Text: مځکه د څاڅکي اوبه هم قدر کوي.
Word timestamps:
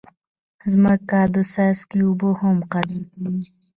مځکه 0.81 1.19
د 1.33 1.35
څاڅکي 1.51 1.99
اوبه 2.05 2.29
هم 2.41 2.57
قدر 2.71 2.99
کوي. 3.11 3.43